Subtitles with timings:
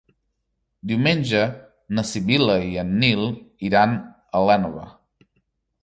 [0.91, 1.41] Diumenge
[1.99, 3.23] na Sibil·la i en Nil
[3.71, 3.97] iran
[4.41, 4.93] a l'Énova.